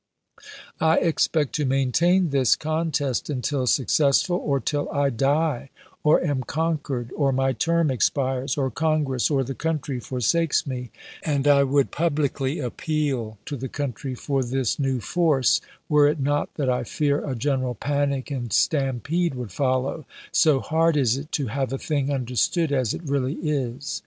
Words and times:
I 0.79 0.97
expect 0.97 1.53
to 1.53 1.63
maintain 1.67 2.31
this 2.31 2.55
contest 2.55 3.29
until 3.29 3.67
successful, 3.67 4.37
or 4.37 4.59
till 4.59 4.89
I 4.89 5.11
die, 5.11 5.69
or 6.03 6.19
am 6.23 6.41
conquered, 6.41 7.11
or 7.15 7.31
my 7.31 7.53
term 7.53 7.91
expires, 7.91 8.57
or 8.57 8.71
Congress 8.71 9.29
or 9.29 9.43
the 9.43 9.53
coun 9.53 9.77
try 9.77 9.99
forsakes 9.99 10.65
me; 10.65 10.89
and 11.23 11.47
I 11.47 11.63
would 11.63 11.91
publicly 11.91 12.57
appeal 12.57 13.37
to 13.45 13.55
the 13.55 13.69
country 13.69 14.15
for 14.15 14.41
this 14.41 14.79
new 14.79 15.01
force, 15.01 15.61
were 15.87 16.07
it 16.07 16.19
not 16.19 16.51
that 16.55 16.67
I 16.67 16.83
fear 16.83 17.23
a 17.23 17.35
general 17.35 17.75
panic 17.75 18.31
and 18.31 18.51
stampede 18.51 19.35
would 19.35 19.51
follow, 19.51 20.07
so 20.31 20.61
hard 20.61 20.97
is 20.97 21.15
it 21.15 21.31
to 21.33 21.45
have 21.45 21.71
a 21.71 21.77
thing 21.77 22.09
understood 22.11 22.71
as 22.71 22.95
it 22.95 23.03
really 23.03 23.35
is. 23.35 23.99